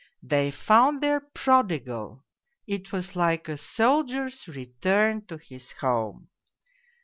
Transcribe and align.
They 0.23 0.49
found 0.49 0.99
their 1.03 1.19
prodigal, 1.19 2.25
it 2.65 2.91
was 2.91 3.15
like 3.15 3.47
a 3.47 3.55
soldier's 3.55 4.47
return 4.47 5.27
to 5.27 5.37
his 5.37 5.73
home. 5.73 6.27